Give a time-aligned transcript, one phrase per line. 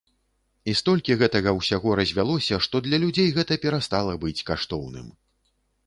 [0.71, 5.07] І столькі гэтага ўсяго развялося, што для людзей гэта перастала быць каштоўным.